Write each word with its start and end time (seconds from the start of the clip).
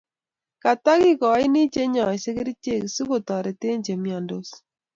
katakigoini 0.63 1.61
che 1.73 1.83
nyaise 1.93 2.29
kerichek 2.37 2.83
si 2.93 3.01
kotatretee 3.09 3.77
chemiandos 3.85 4.49